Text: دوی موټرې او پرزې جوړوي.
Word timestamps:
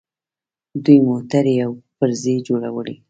دوی 0.83 0.97
موټرې 1.07 1.55
او 1.65 1.71
پرزې 1.97 2.35
جوړوي. 2.47 2.95